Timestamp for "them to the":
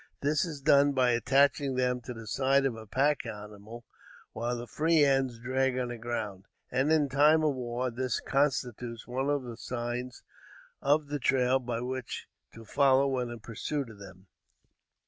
1.75-2.25